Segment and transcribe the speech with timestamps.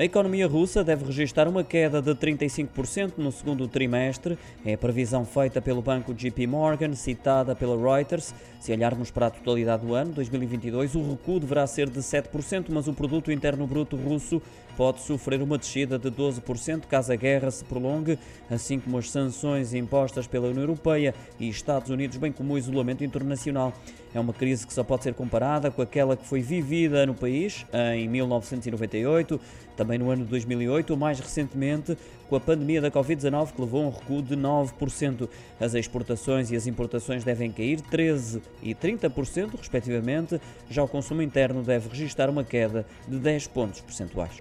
[0.00, 4.38] A economia russa deve registrar uma queda de 35% no segundo trimestre.
[4.64, 8.34] É a previsão feita pelo banco JP Morgan, citada pela Reuters.
[8.60, 12.88] Se olharmos para a totalidade do ano, 2022, o recuo deverá ser de 7%, mas
[12.88, 14.40] o produto interno bruto russo
[14.80, 18.18] pode sofrer uma descida de 12% caso a guerra se prolongue,
[18.48, 23.04] assim como as sanções impostas pela União Europeia e Estados Unidos, bem como o isolamento
[23.04, 23.74] internacional.
[24.14, 27.66] É uma crise que só pode ser comparada com aquela que foi vivida no país
[27.94, 29.38] em 1998,
[29.76, 31.96] também no ano de 2008, ou mais recentemente
[32.28, 35.28] com a pandemia da Covid-19 que levou a um recuo de 9%.
[35.60, 41.62] As exportações e as importações devem cair 13% e 30%, respectivamente, já o consumo interno
[41.62, 44.40] deve registrar uma queda de 10 pontos percentuais.